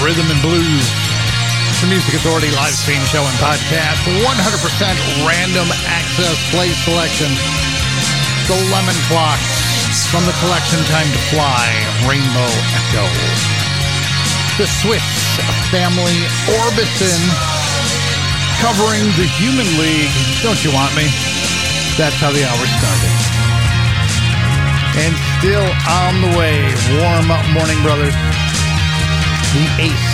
Rhythm, 0.00 0.28
and 0.32 0.40
blues. 0.40 0.86
The 1.80 1.88
Music 1.88 2.12
Authority 2.16 2.52
live 2.52 2.72
stream 2.76 3.00
show 3.08 3.24
and 3.24 3.36
podcast. 3.40 4.04
100% 4.04 4.26
random 5.24 5.68
access 5.88 6.36
play 6.52 6.68
selection. 6.84 7.28
The 8.48 8.58
Lemon 8.72 8.96
Clock 9.08 9.40
from 10.12 10.24
the 10.26 10.36
collection 10.44 10.80
Time 10.88 11.08
to 11.08 11.20
Fly, 11.32 11.64
Rainbow 12.08 12.50
Echo. 12.76 13.06
The 14.58 14.68
Swiss 14.68 15.06
Family 15.72 16.18
Orbison 16.60 17.20
covering 18.60 19.04
the 19.16 19.28
Human 19.40 19.68
League. 19.80 20.12
Don't 20.44 20.60
you 20.64 20.72
want 20.72 20.92
me? 20.96 21.08
That's 21.96 22.16
how 22.20 22.32
the 22.32 22.44
hour 22.44 22.64
started. 22.68 23.14
And 25.00 25.14
still 25.38 25.68
on 25.88 26.20
the 26.20 26.32
way, 26.36 26.60
Warm 27.00 27.30
Up 27.30 27.46
Morning 27.54 27.80
Brothers, 27.80 28.12
the 29.54 29.66
Ace. 29.82 30.10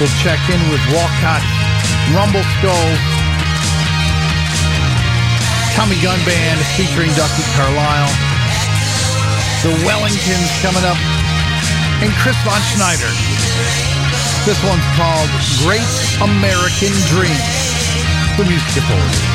We'll 0.00 0.12
check 0.24 0.40
in 0.48 0.60
with 0.72 0.80
Walcott, 0.96 1.44
Rumble 2.16 2.44
Skull, 2.56 2.90
Tommy 5.76 6.00
Gun 6.00 6.16
Band 6.24 6.58
featuring 6.76 7.12
Ducky 7.12 7.44
Carlisle, 7.52 8.12
the 9.60 9.76
Wellingtons 9.84 10.50
coming 10.64 10.84
up, 10.88 10.96
and 12.00 12.10
Chris 12.24 12.36
von 12.48 12.60
Sneidern. 12.72 13.16
This 14.48 14.60
one's 14.64 14.84
called 14.96 15.28
Great 15.60 15.88
American 16.20 16.92
Dream. 17.12 17.40
The 18.36 18.44
Music 18.44 18.82
Authority. 18.82 19.33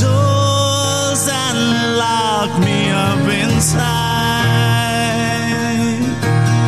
Doors 0.00 1.28
and 1.28 1.96
locked 1.96 2.58
me 2.64 2.90
up 2.90 3.28
inside. 3.28 3.84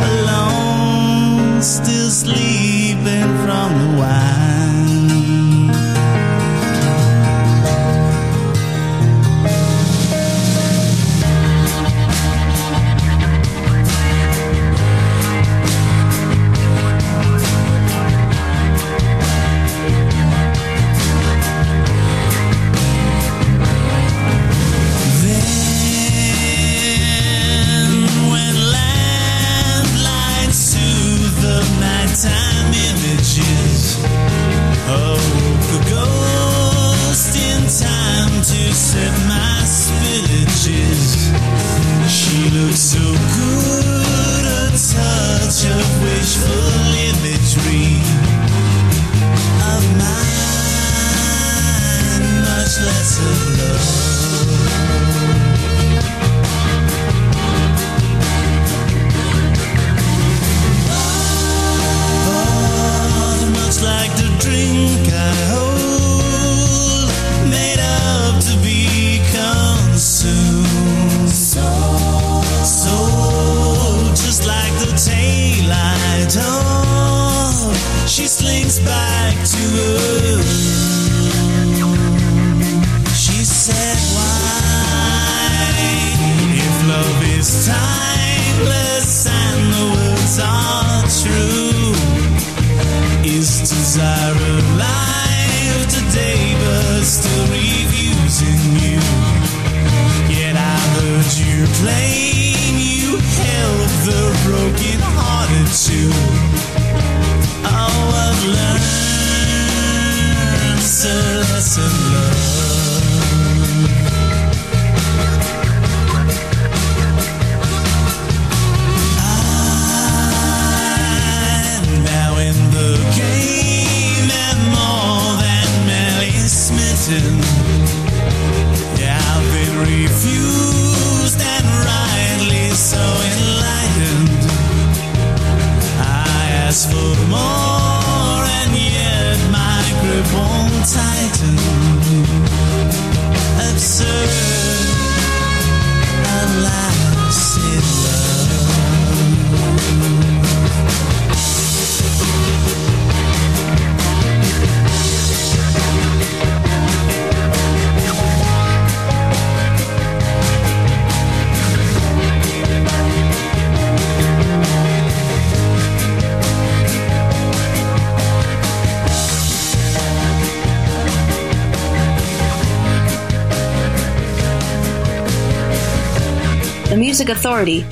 Alone, 0.09 1.61
still 1.61 2.09
sleeping 2.09 2.66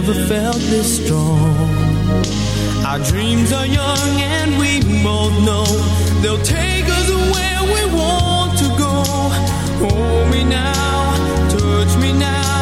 Never 0.00 0.14
felt 0.28 0.56
this 0.72 1.04
strong. 1.04 1.68
Our 2.86 2.98
dreams 3.00 3.52
are 3.52 3.66
young 3.66 4.12
and 4.38 4.58
we 4.58 4.80
both 5.04 5.34
know 5.44 5.66
they'll 6.22 6.42
take 6.42 6.86
us 6.88 7.08
where 7.34 7.62
we 7.74 7.82
want 7.94 8.56
to 8.62 8.68
go. 8.84 8.94
Hold 9.84 10.30
me 10.30 10.42
now, 10.44 11.12
touch 11.50 11.92
me 11.98 12.12
now. 12.12 12.60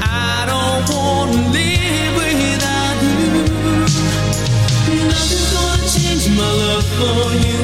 I 0.00 0.44
don't 0.52 0.84
want 0.96 1.32
to 1.32 1.40
live 1.58 2.12
without 2.22 2.96
you. 3.04 3.28
Nothing's 5.12 5.48
gonna 5.52 5.86
change 5.96 6.24
my 6.40 6.50
love 6.64 6.86
for 6.98 7.24
you. 7.44 7.58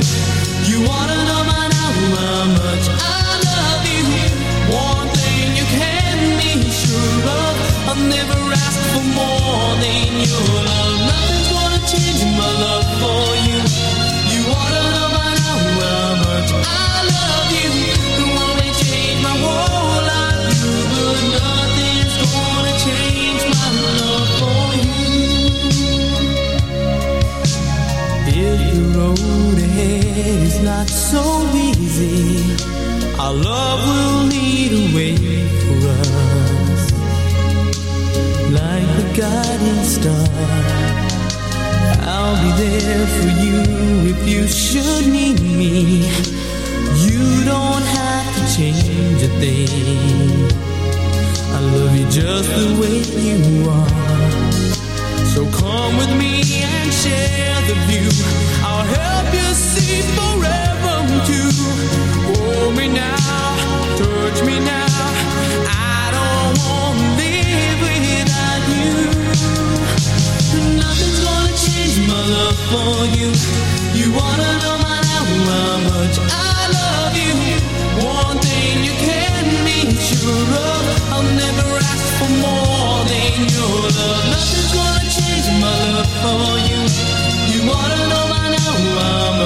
You 0.69 0.87
wanna 0.87 1.26
ahead 30.27 30.43
is 30.43 30.61
not 30.63 30.89
so 30.89 31.23
easy, 31.55 32.39
our 33.19 33.33
love 33.33 33.81
will 33.89 34.27
lead 34.33 34.73
a 34.73 34.85
way 34.95 35.15
for 35.63 35.79
us. 36.03 36.93
Like 38.59 38.89
the 38.99 39.07
guiding 39.21 39.85
star, 39.85 40.29
I'll 42.13 42.37
be 42.45 42.51
there 42.63 43.07
for 43.19 43.33
you 43.45 43.59
if 44.13 44.29
you 44.29 44.47
should 44.49 45.07
need 45.07 45.41
me. 45.41 46.09
You 47.07 47.45
don't 47.45 47.87
have 48.01 48.27
to 48.37 48.57
change 48.57 49.23
a 49.23 49.31
thing. 49.41 49.69
I 51.57 51.61
love 51.75 51.97
you 51.97 52.07
just 52.11 52.49
the 52.61 52.69
way 52.81 52.97
you 53.27 53.69
are. 53.71 53.89
So 55.35 55.41
come 55.61 55.97
with 55.99 56.13
me 56.19 56.37
share 57.07 57.61
the 57.71 57.77
view. 57.89 58.11
I'll 58.69 58.87
help 58.99 59.29
you 59.39 59.49
see 59.55 60.03
forever 60.19 60.97
too. 61.29 61.51
Hold 62.29 62.73
me 62.79 62.87
now, 62.89 63.47
touch 64.01 64.39
me 64.49 64.57
now. 64.75 65.05
I 65.95 66.03
don't 66.17 66.57
want 66.67 66.97
to 66.99 67.09
live 67.21 67.79
without 67.87 68.63
you. 68.75 68.95
Nothing's 70.83 71.21
gonna 71.27 71.55
change 71.65 71.97
my 72.11 72.23
love 72.35 72.59
for 72.73 72.97
you. 73.19 73.31
You 73.99 74.07
wanna 74.19 74.51
know 74.63 74.77
now 74.91 75.23
how 75.53 75.75
much 75.91 76.17
I 76.19 76.59
love 76.79 77.15
you. 77.25 77.37
One 78.19 78.39
thing 78.47 78.75
you 78.89 78.95
can 79.09 79.45
be 79.69 79.79
sure 80.11 80.49
of, 80.71 80.83
I'll 81.15 81.31
never 81.45 81.69
ask 81.91 82.07
for 82.19 82.31
more 82.47 82.99
than 83.13 83.35
your 83.55 83.79
love. 83.99 84.25
Nothing's 84.35 84.73
gonna 84.79 85.16
my 85.67 85.93
love 85.97 86.13
for 86.23 86.53
you. 86.69 86.81
You 87.53 87.61
wanna 87.71 88.01
know 88.11 88.25
by 88.33 88.45
now 88.55 88.73
how 88.99 89.39
much 89.39 89.46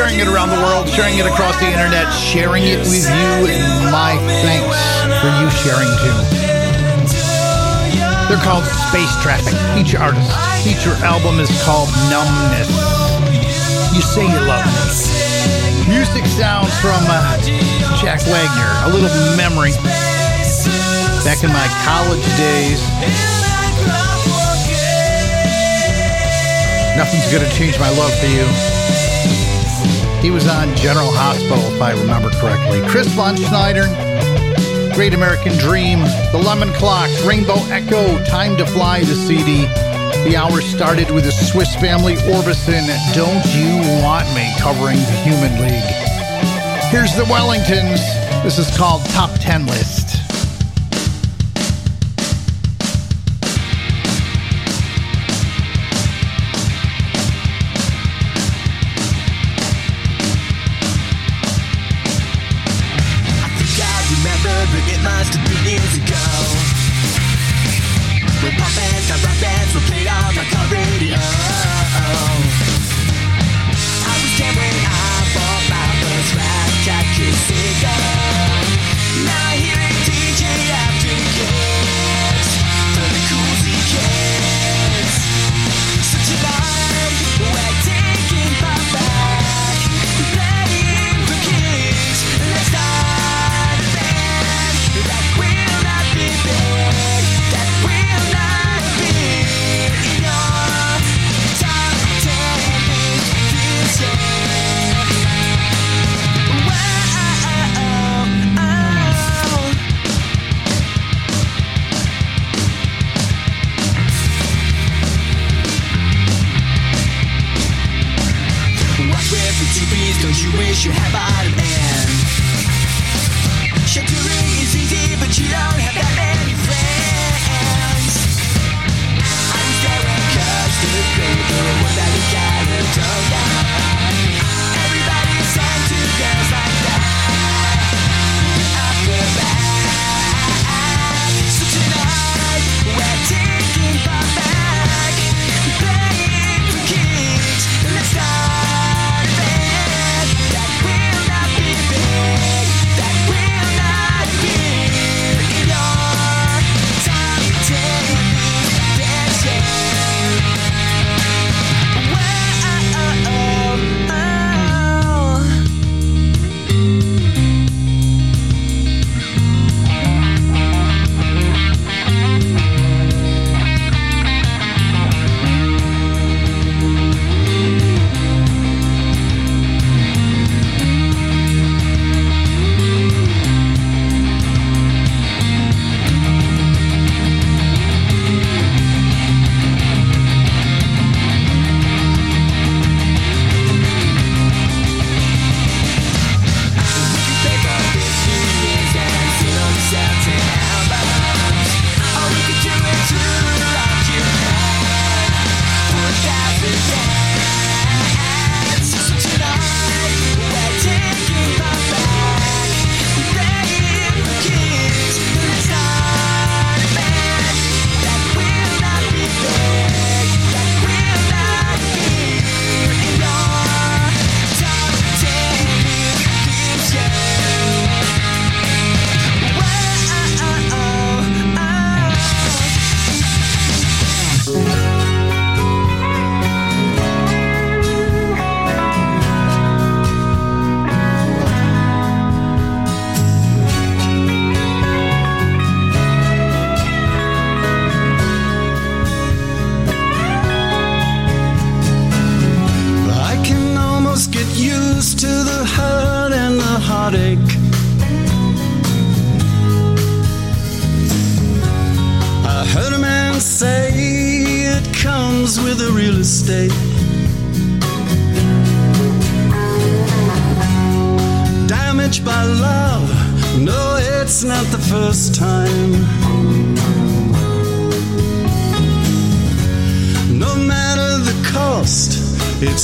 Sharing 0.00 0.18
it 0.18 0.32
around 0.32 0.48
the 0.48 0.56
world, 0.64 0.88
sharing 0.88 1.18
it 1.18 1.26
across 1.26 1.52
the 1.60 1.68
internet, 1.68 2.08
sharing 2.08 2.64
it 2.64 2.80
with 2.88 3.04
you, 3.04 3.52
and 3.52 3.92
my 3.92 4.16
thanks 4.40 4.80
for 5.20 5.28
you 5.36 5.44
sharing 5.60 5.92
too. 6.00 6.16
They're 8.24 8.40
called 8.40 8.64
Space 8.88 9.12
Traffic. 9.20 9.52
Each 9.76 9.92
artist, 9.92 10.24
feature 10.64 10.96
album 11.04 11.36
is 11.36 11.52
called 11.68 11.92
Numbness. 12.08 12.72
You 13.92 14.00
say 14.00 14.24
you 14.24 14.40
love 14.48 14.64
me. 14.64 15.92
Music 15.92 16.24
sounds 16.32 16.72
from 16.80 17.04
uh, 17.04 17.36
Jack 18.00 18.24
Wagner, 18.24 18.72
a 18.84 18.96
little 18.96 19.12
memory. 19.36 19.76
Back 21.28 21.44
in 21.44 21.52
my 21.52 21.68
college 21.84 22.24
days, 22.40 22.80
Nothing's 26.96 27.32
gonna 27.32 27.52
change 27.52 27.78
my 27.78 27.90
love 27.96 28.12
for 28.18 28.26
you. 28.26 29.09
He 30.20 30.30
was 30.30 30.46
on 30.46 30.76
General 30.76 31.10
Hospital, 31.10 31.64
if 31.74 31.80
I 31.80 31.92
remember 31.92 32.28
correctly. 32.30 32.82
Chris 32.88 33.08
von 33.14 33.36
Sneidern, 33.36 33.88
Great 34.94 35.14
American 35.14 35.56
Dream, 35.56 36.00
The 36.30 36.42
Lemon 36.44 36.72
Clocks, 36.74 37.24
Rainbow 37.24 37.56
Echo, 37.70 38.22
Time 38.24 38.56
to 38.58 38.66
Fly, 38.66 39.00
the 39.00 39.14
CD. 39.14 39.62
The 40.28 40.36
hour 40.36 40.60
started 40.60 41.10
with 41.10 41.24
the 41.24 41.32
Swiss 41.32 41.74
Family 41.76 42.16
Orbison, 42.16 42.86
Don't 43.14 43.46
You 43.56 43.80
Want 44.02 44.28
Me, 44.34 44.52
covering 44.58 44.98
the 44.98 45.18
Human 45.24 45.58
League. 45.62 45.90
Here's 46.90 47.16
the 47.16 47.24
Wellingtons. 47.24 48.02
This 48.42 48.58
is 48.58 48.76
called 48.76 49.04
Top 49.06 49.30
10 49.40 49.66
List. 49.66 49.99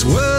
world 0.07 0.36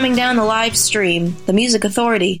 coming 0.00 0.16
down 0.16 0.36
the 0.36 0.42
live 0.42 0.74
stream. 0.74 1.36
The 1.44 1.52
Music 1.52 1.84
Authority. 1.84 2.40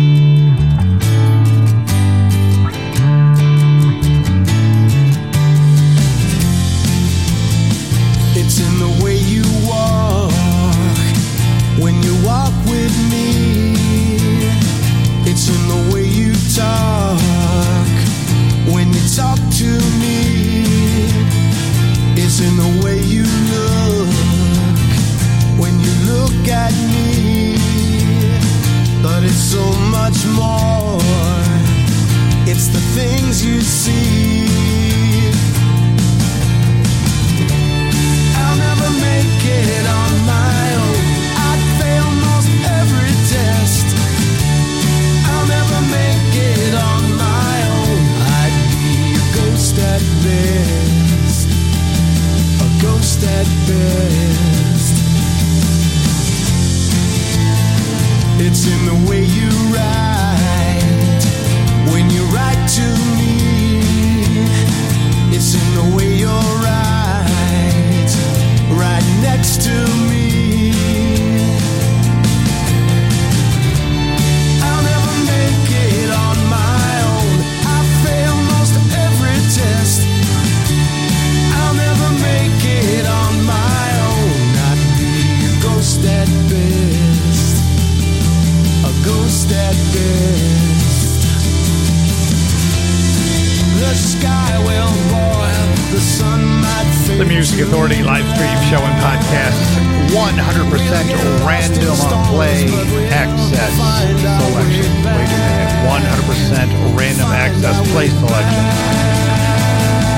Play 108.31 108.43
selection. 108.47 108.63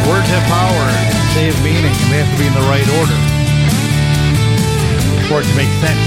Words 0.05 0.29
have 0.29 0.45
power. 0.45 0.85
They 1.33 1.49
have 1.49 1.57
meaning, 1.65 1.89
and 1.89 2.09
they 2.13 2.21
have 2.21 2.29
to 2.29 2.37
be 2.37 2.45
in 2.45 2.53
the 2.53 2.67
right 2.69 2.85
order 3.01 3.17
for 5.25 5.41
it 5.41 5.47
to 5.49 5.55
make 5.57 5.71
sense. 5.81 6.05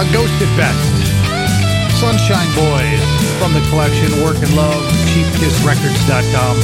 A 0.00 0.04
ghost 0.16 0.32
at 0.40 0.48
best. 0.56 0.80
Sunshine 2.00 2.48
Boys 2.56 3.04
from 3.38 3.52
the 3.52 3.60
collection 3.68 4.24
Work 4.24 4.40
and 4.40 4.56
Love, 4.56 4.80
CheapKissRecords.com. 5.12 6.56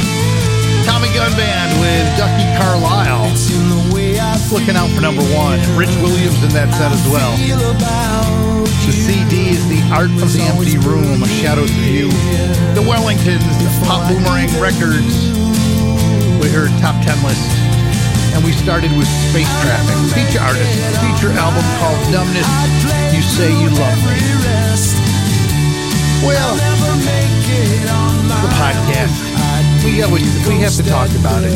Tommy 0.89 1.13
Gun 1.13 1.31
Band 1.37 1.79
with 1.79 2.07
Ducky 2.17 2.49
Carlisle. 2.57 3.31
It's 3.31 3.53
in 3.53 3.69
the 3.69 3.95
way 3.95 4.19
I 4.19 4.35
Looking 4.51 4.77
out 4.77 4.89
for 4.91 5.03
number 5.03 5.23
one. 5.37 5.61
Rich 5.77 5.95
Williams 6.01 6.43
in 6.43 6.51
that 6.57 6.73
set 6.73 6.91
as 6.91 7.05
well. 7.13 8.58
The 8.87 8.93
CD 8.93 9.51
is 9.51 9.67
The 9.69 9.83
Art 9.93 10.11
of 10.23 10.33
the 10.33 10.41
Empty 10.43 10.79
Room, 10.79 11.23
A 11.23 11.29
Shadows 11.29 11.71
of 11.71 11.85
You. 11.85 12.09
The 12.75 12.85
Wellingtons, 12.85 13.43
Popboomerang 13.85 14.53
Records. 14.61 15.29
We 16.41 16.49
heard 16.49 16.71
top 16.81 16.97
10 17.05 17.19
list. 17.25 17.49
And 18.33 18.45
we 18.45 18.53
started 18.53 18.93
with 18.97 19.09
Space 19.29 19.51
Traffic. 19.61 19.97
Feature 20.15 20.41
artist. 20.41 20.73
Feature 21.03 21.33
album 21.37 21.65
called 21.83 22.01
Numbness. 22.13 22.49
You 23.13 23.23
Say 23.23 23.51
You 23.51 23.71
Love 23.77 23.99
Me. 24.07 24.19
Well, 26.27 26.55
the 28.43 28.51
podcast. 28.59 29.15
We 29.85 30.03
we 30.49 30.61
have 30.61 30.75
to 30.75 30.83
talk 30.83 31.11
about 31.19 31.45
it. 31.45 31.53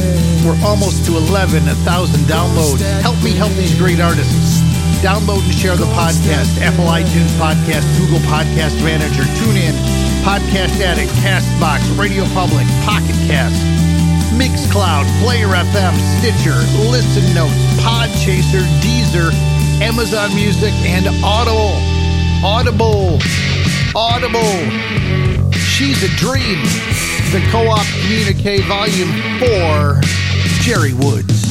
We're 0.47 0.59
almost 0.65 1.05
to 1.07 1.17
11,000 1.17 1.67
downloads. 2.27 2.81
Help 3.03 3.21
me 3.23 3.33
help 3.33 3.53
these 3.53 3.75
great 3.77 4.01
artists. 4.01 4.62
Download 5.03 5.43
and 5.43 5.55
share 5.59 5.75
the 5.75 5.91
podcast. 5.99 6.63
Apple 6.63 6.87
iTunes 6.87 7.35
Podcast, 7.35 7.83
Google 7.99 8.23
Podcast 8.31 8.79
Manager, 8.87 9.27
TuneIn, 9.43 9.75
Podcast 10.23 10.79
Addict, 10.79 11.11
Castbox, 11.19 11.83
Radio 11.99 12.23
Public, 12.31 12.63
Pocket 12.87 13.19
Cast, 13.27 13.59
Mixcloud, 14.39 15.03
Player 15.21 15.49
FM, 15.49 15.95
Stitcher, 16.23 16.55
Listen 16.87 17.27
Notes, 17.35 17.59
Podchaser, 17.83 18.63
Deezer, 18.79 19.35
Amazon 19.83 20.33
Music, 20.37 20.73
and 20.87 21.09
Audible. 21.25 21.75
Audible. 22.47 23.19
Audible. 23.99 24.55
She's 25.59 25.99
a 26.05 26.15
Dream. 26.15 26.63
The 27.35 27.43
Co-op 27.51 27.85
Communique 28.03 28.63
Volume 28.69 29.11
4. 29.41 30.01
Jerry 30.63 30.95
Woods. 30.95 31.42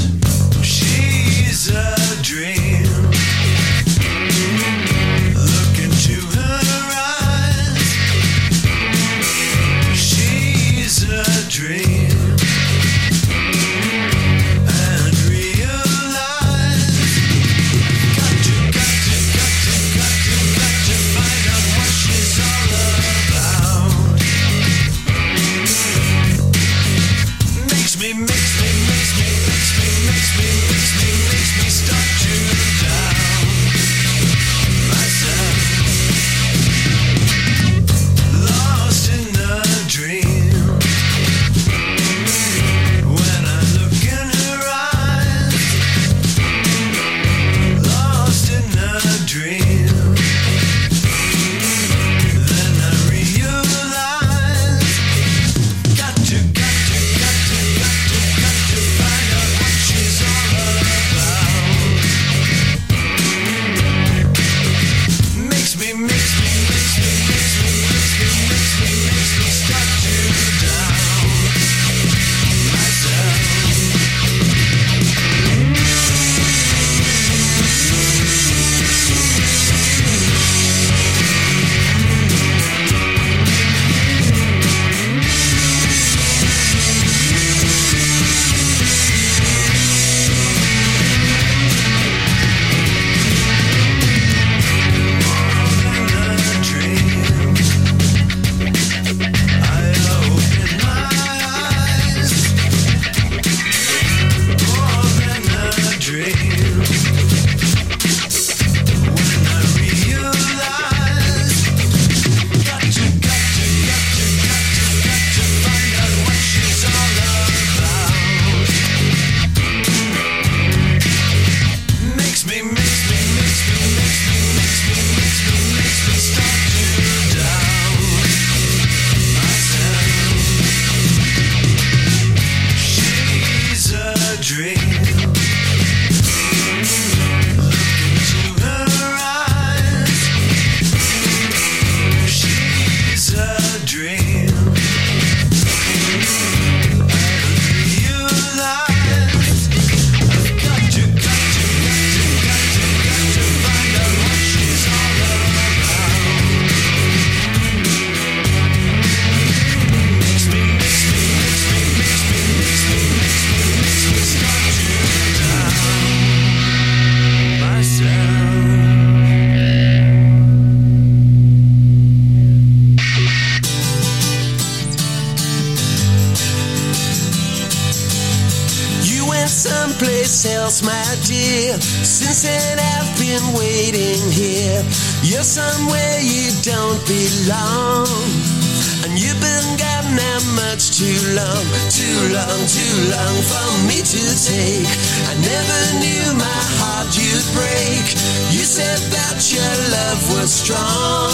Never 195.61 195.99
knew 195.99 196.33
my 196.37 196.61
heart 196.79 197.09
you'd 197.17 197.47
break. 197.53 198.05
You 198.53 198.63
said 198.65 198.99
that 199.13 199.37
your 199.53 199.73
love 199.93 200.21
was 200.33 200.51
strong, 200.51 201.31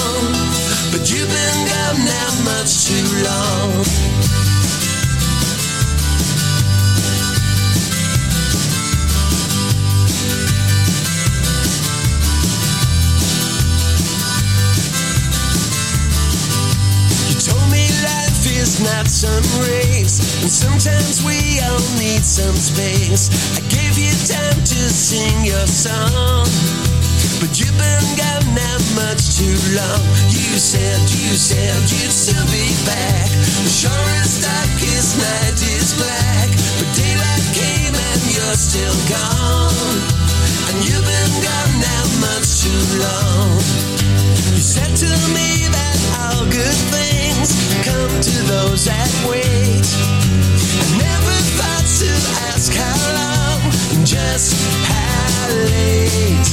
but 0.91 1.09
you've 1.11 1.29
been 1.29 1.59
gone 1.71 1.99
now 2.03 2.29
much 2.43 2.87
too 2.87 3.07
long. 3.23 3.71
You 17.29 17.35
told 17.39 17.67
me 17.71 17.87
life 18.03 18.43
is 18.59 18.79
not 18.83 19.07
sun 19.07 19.43
rays, 19.63 20.19
and 20.41 20.51
sometimes 20.51 20.96
need 21.95 22.23
some 22.23 22.55
space. 22.55 23.31
I 23.55 23.61
gave 23.71 23.95
you 23.97 24.11
time 24.27 24.59
to 24.59 24.79
sing 24.91 25.45
your 25.45 25.67
song, 25.67 26.43
but 27.39 27.55
you've 27.59 27.77
been 27.79 28.07
gone 28.19 28.47
now 28.51 28.77
much 28.97 29.39
too 29.39 29.57
long. 29.77 30.01
You 30.27 30.59
said, 30.59 30.99
you 31.15 31.37
said 31.37 31.77
you'd 31.87 32.11
soon 32.11 32.43
be 32.51 32.67
back. 32.83 33.29
The 33.63 33.71
shortest, 33.71 34.43
darkest 34.43 35.17
night 35.21 35.57
is 35.77 35.93
black, 35.95 36.49
but 36.81 36.89
daylight 36.97 37.45
came 37.53 37.93
and 37.93 38.21
you're 38.33 38.57
still 38.57 38.97
gone, 39.07 40.01
and 40.71 40.77
you've 40.83 41.05
been 41.05 41.33
gone 41.45 41.73
now 41.79 42.03
much 42.25 42.65
too 42.65 42.83
long. 42.99 43.53
You 44.57 44.63
said 44.65 44.91
to 45.05 45.11
me 45.31 45.69
that 45.69 45.97
all 46.25 46.43
good 46.49 46.79
things 46.89 47.53
come 47.85 48.11
to 48.11 48.35
those 48.49 48.85
that 48.85 49.11
wait. 49.29 49.85
I 50.77 50.85
never 50.97 51.36
to 51.97 52.13
ask 52.53 52.71
how 52.73 52.99
long, 53.17 53.61
and 53.97 54.05
just 54.05 54.53
how 54.85 55.49
late. 55.49 56.47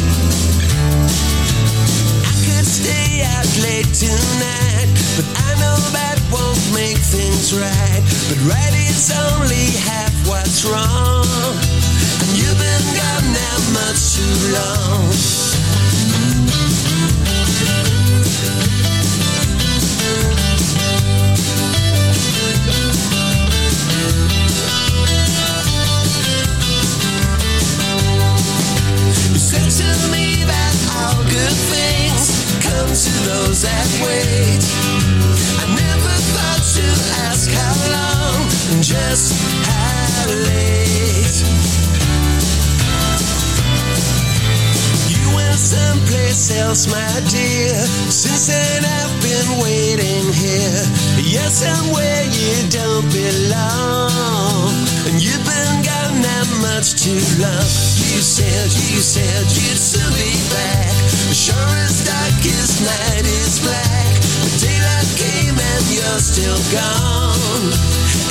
I 2.24 2.32
could 2.48 2.64
stay 2.64 3.20
out 3.28 3.44
late 3.60 3.92
tonight, 3.92 4.88
but 5.16 5.26
I 5.36 5.52
know 5.60 5.76
that 5.92 6.16
won't 6.32 6.64
make 6.72 6.96
things 6.96 7.52
right. 7.52 8.02
But 8.32 8.40
right 8.48 8.72
is 8.88 9.12
only 9.12 9.76
half 9.84 10.14
what's 10.26 10.64
wrong, 10.64 11.28
and 12.24 12.32
you've 12.40 12.56
been 12.56 12.86
gone 12.96 13.28
now 13.36 13.58
much 13.76 14.16
too 14.16 14.36
long. 14.48 14.94
To 33.04 33.12
those 33.28 33.60
that 33.60 33.84
wait. 34.00 34.64
I 35.60 35.68
never 35.76 36.14
thought 36.32 36.64
to 36.72 36.86
ask 37.28 37.52
how 37.52 37.74
long, 37.92 38.48
just 38.80 39.36
how 39.68 40.32
late. 40.48 41.36
You 45.12 45.36
went 45.36 45.60
someplace 45.60 46.48
else, 46.56 46.88
my 46.88 47.12
dear. 47.28 47.76
Since 48.08 48.48
then 48.48 48.80
I've 48.88 49.16
been 49.20 49.60
waiting 49.60 50.24
here. 50.32 50.80
Yes, 51.20 51.60
I'm 51.60 51.92
where 51.92 52.24
you 52.24 52.54
don't 52.72 53.04
belong. 53.12 54.72
And 55.12 55.20
you've 55.20 55.44
been 55.44 55.76
gone 55.84 56.24
not 56.24 56.48
much 56.64 56.96
too 57.04 57.20
long. 57.36 57.68
You 58.08 58.24
said, 58.24 58.72
you 58.72 59.00
said 59.04 59.44
you'd 59.52 59.76
soon 59.76 60.08
be 60.16 60.32
back. 60.48 61.03
Sure 61.44 61.76
as 61.84 62.02
darkest 62.02 62.80
night 62.80 63.20
is 63.20 63.60
black. 63.60 64.16
But 64.40 64.54
daylight 64.64 65.12
came 65.12 65.52
and 65.52 65.84
you're 65.92 66.18
still 66.18 66.56
gone. 66.72 67.68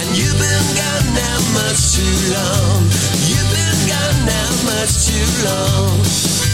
And 0.01 0.17
you've 0.17 0.33
been 0.33 0.67
gone 0.73 1.13
now 1.13 1.37
much 1.53 1.93
too 1.93 2.15
long. 2.33 2.81
You've 3.29 3.51
been 3.53 3.79
gone 3.85 4.25
now 4.25 4.49
much 4.65 5.05
too 5.05 5.29
long. 5.45 6.52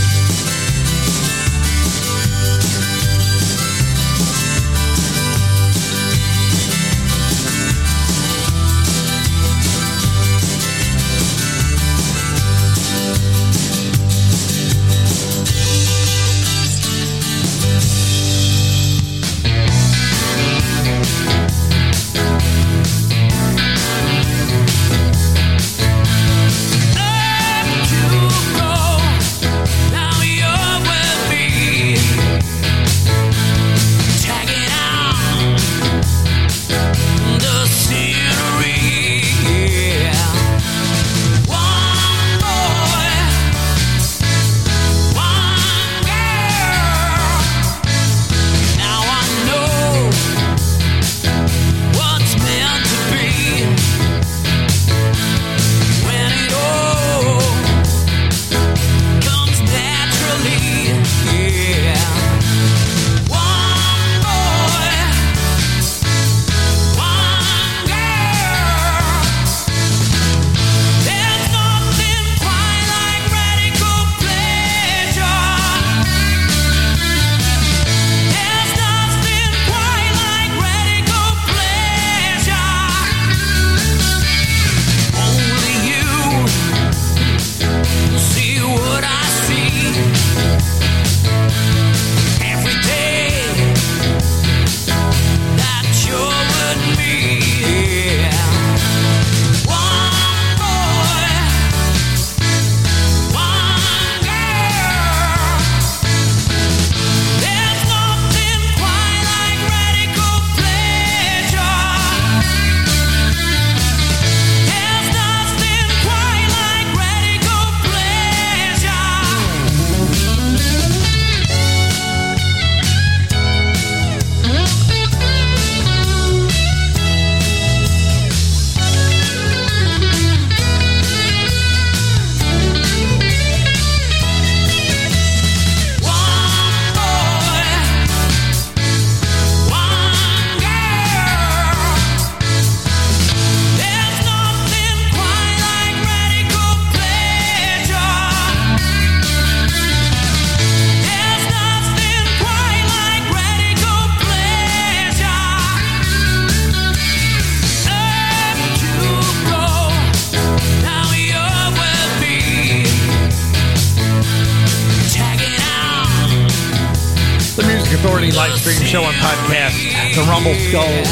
show 168.89 169.05
and 169.05 169.13
podcast, 169.21 169.77
The 170.17 170.25
Rumble 170.25 170.57
Skulls, 170.65 171.05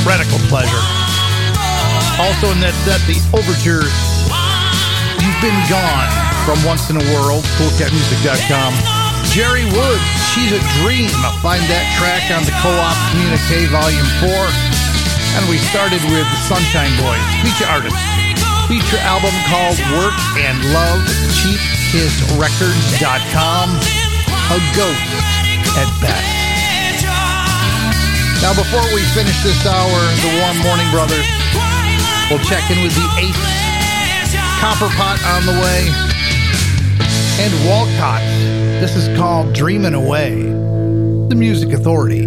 Radical 0.00 0.40
Pleasure. 0.48 0.80
Also 2.16 2.48
in 2.48 2.56
that 2.64 2.72
set, 2.88 3.04
the 3.04 3.20
overtures, 3.36 3.92
You've 5.20 5.36
Been 5.44 5.60
Gone 5.68 6.08
from 6.48 6.56
Once 6.64 6.88
in 6.88 6.96
a 6.96 7.04
World, 7.12 7.44
coolcatmusic.com. 7.60 8.72
Jerry 9.28 9.68
Woods, 9.76 10.08
She's 10.32 10.56
a 10.56 10.62
Dream. 10.80 11.12
Find 11.44 11.60
that 11.68 11.84
track 12.00 12.32
on 12.32 12.48
the 12.48 12.56
Co-op 12.64 12.96
Communique 13.12 13.68
Volume 13.68 14.08
4. 14.24 14.32
And 15.36 15.44
we 15.52 15.60
started 15.68 16.00
with 16.08 16.24
the 16.24 16.40
Sunshine 16.48 16.96
Boys, 16.96 17.20
feature 17.44 17.68
artist, 17.68 18.00
feature 18.72 18.96
album 19.04 19.36
called 19.52 19.76
Work 20.00 20.16
and 20.40 20.56
Love, 20.72 21.04
cheapkissrecords.com. 21.36 23.68
A 24.48 24.56
ghost 24.72 25.12
at 25.76 25.92
best. 26.00 26.41
Now, 28.42 28.52
before 28.54 28.82
we 28.92 29.02
finish 29.14 29.40
this 29.44 29.64
hour, 29.64 30.00
the 30.18 30.42
Warm 30.42 30.58
Morning 30.66 30.90
Brothers 30.90 31.24
will 32.28 32.42
check 32.42 32.68
in 32.72 32.82
with 32.82 32.92
the 32.92 33.08
eighth 33.22 33.38
Copperpot 34.58 35.22
on 35.36 35.46
the 35.46 35.52
way, 35.62 35.86
and 37.38 37.52
Walcott. 37.68 38.20
This 38.80 38.96
is 38.96 39.16
called 39.16 39.52
Dreaming 39.54 39.94
Away, 39.94 40.42
the 40.42 41.36
Music 41.36 41.72
Authority. 41.72 42.26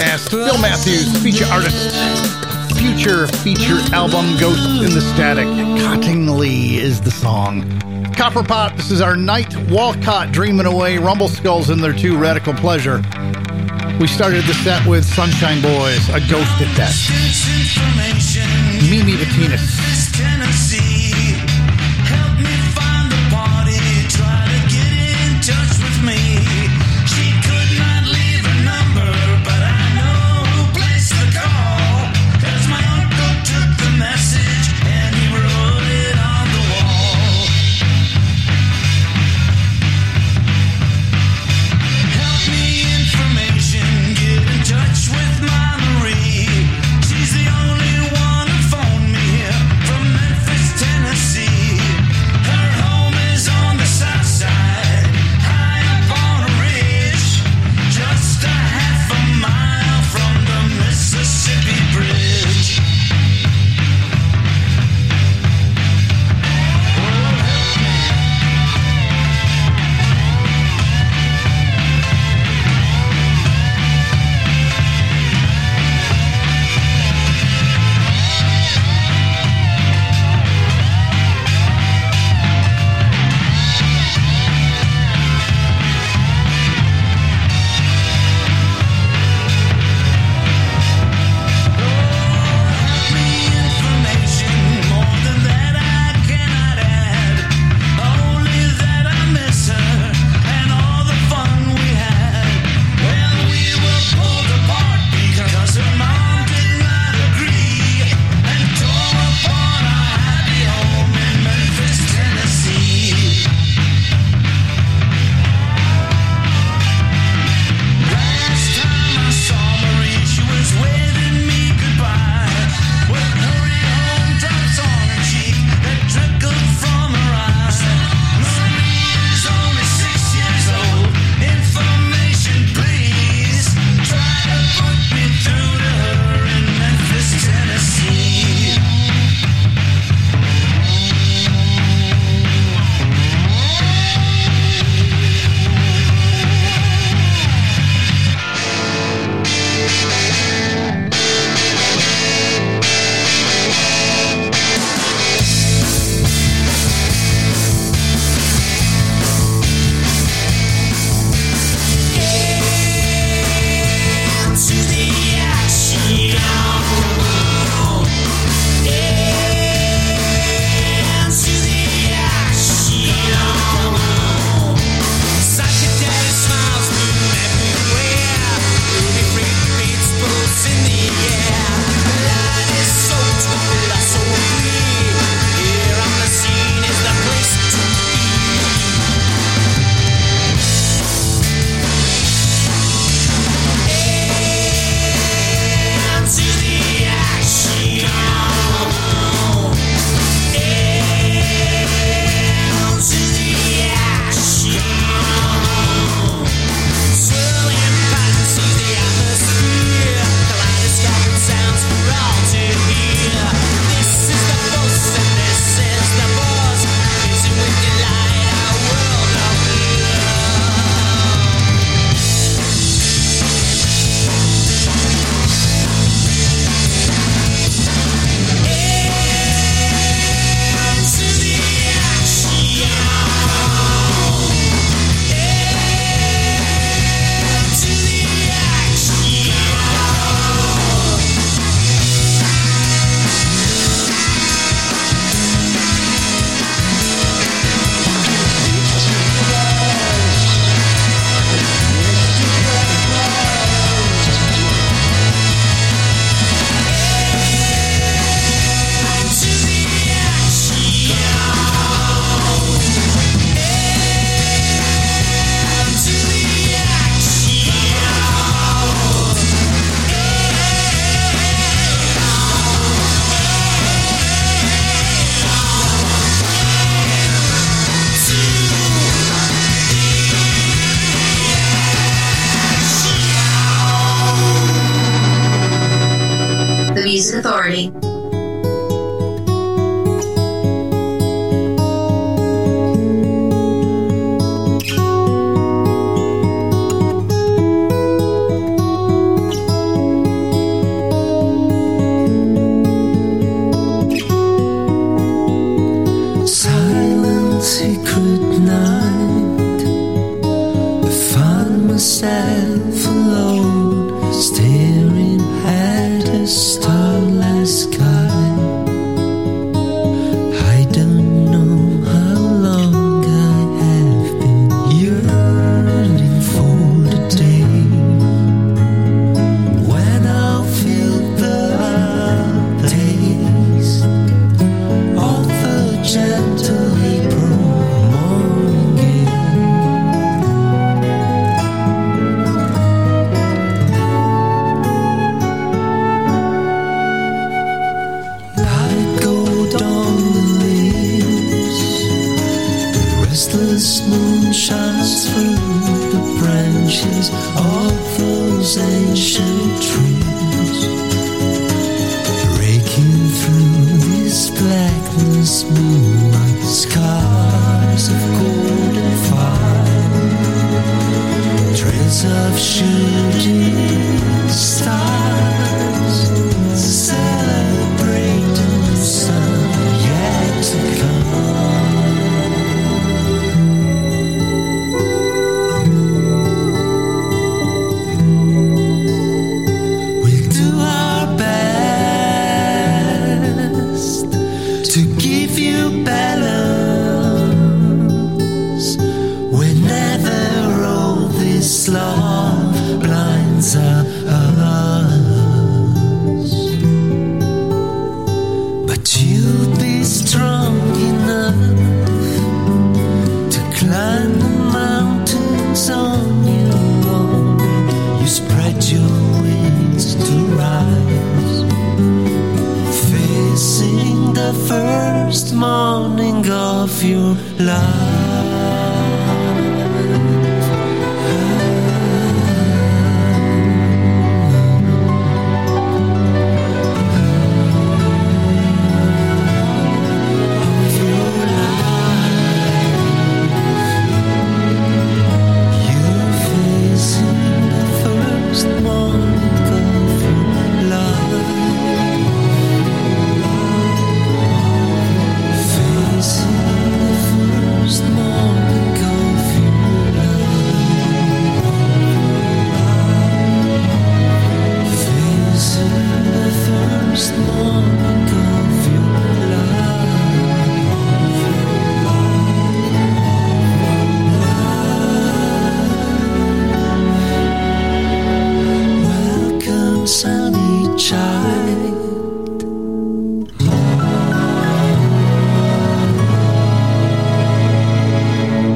Phil 0.00 0.58
Matthews, 0.58 1.22
feature 1.22 1.44
artist. 1.46 1.94
Future 2.78 3.26
feature 3.26 3.78
album 3.92 4.34
"Ghost 4.38 4.82
in 4.82 4.94
the 4.94 5.00
Static. 5.14 5.46
Cottingly 5.46 6.76
is 6.76 7.02
the 7.02 7.10
song. 7.10 7.62
Copperpot, 8.14 8.76
this 8.76 8.90
is 8.90 9.02
our 9.02 9.14
night. 9.14 9.54
Walcott 9.68 10.32
dreaming 10.32 10.64
away. 10.64 10.96
Rumble 10.96 11.28
Skulls 11.28 11.68
in 11.68 11.80
their 11.80 11.92
two 11.92 12.16
Radical 12.16 12.54
Pleasure. 12.54 13.02
We 14.00 14.06
started 14.06 14.44
the 14.44 14.54
set 14.64 14.86
with 14.86 15.04
Sunshine 15.04 15.60
Boys, 15.60 16.08
A 16.08 16.20
Ghost 16.30 16.50
at 16.60 16.74
Death. 16.76 16.96
Mimi 18.90 19.12
Patinas. 19.12 19.79